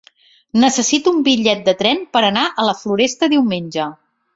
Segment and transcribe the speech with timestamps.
[0.63, 3.93] Necessito un bitllet de tren per anar a la Floresta diumenge.